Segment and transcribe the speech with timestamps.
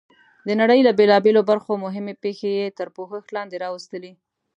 [0.47, 4.11] د نړۍ له بېلابېلو برخو مهمې پېښې یې تر پوښښ لاندې راوستلې.